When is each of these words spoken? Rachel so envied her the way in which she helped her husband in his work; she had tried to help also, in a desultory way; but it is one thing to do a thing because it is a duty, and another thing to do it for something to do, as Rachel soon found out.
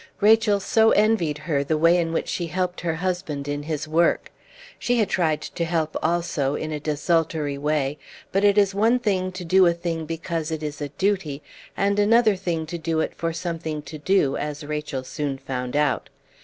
Rachel 0.19 0.59
so 0.59 0.89
envied 0.93 1.37
her 1.37 1.63
the 1.63 1.77
way 1.77 1.95
in 1.95 2.11
which 2.11 2.27
she 2.27 2.47
helped 2.47 2.81
her 2.81 2.95
husband 2.95 3.47
in 3.47 3.61
his 3.61 3.87
work; 3.87 4.31
she 4.79 4.97
had 4.97 5.09
tried 5.09 5.43
to 5.43 5.63
help 5.63 5.95
also, 6.01 6.55
in 6.55 6.71
a 6.71 6.79
desultory 6.79 7.55
way; 7.55 7.99
but 8.31 8.43
it 8.43 8.57
is 8.57 8.73
one 8.73 8.97
thing 8.97 9.31
to 9.33 9.45
do 9.45 9.63
a 9.67 9.73
thing 9.75 10.07
because 10.07 10.49
it 10.49 10.63
is 10.63 10.81
a 10.81 10.89
duty, 10.89 11.43
and 11.77 11.99
another 11.99 12.35
thing 12.35 12.65
to 12.65 12.79
do 12.79 12.99
it 12.99 13.13
for 13.13 13.31
something 13.31 13.83
to 13.83 13.99
do, 13.99 14.35
as 14.37 14.63
Rachel 14.65 15.03
soon 15.03 15.37
found 15.37 15.75
out. 15.75 16.09